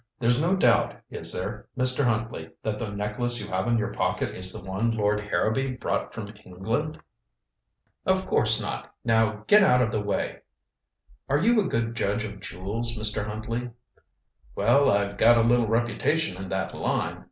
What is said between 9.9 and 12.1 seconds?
the way" "Are you a good